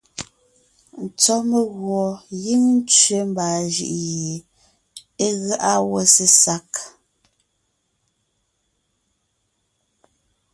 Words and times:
Sɔ́ 1.23 1.39
meguɔ 1.49 2.03
gíŋ 2.41 2.63
tsẅe 2.89 3.19
mbaa 3.31 3.57
jʉʼ 3.73 3.93
gie 4.03 4.35
é 5.25 5.27
gáʼa 5.45 5.73
wó 5.89 5.99
sesag. 6.13 6.69